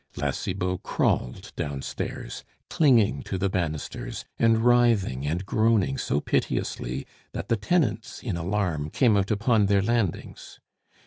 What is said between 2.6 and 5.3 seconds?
clinging to the banisters, and writhing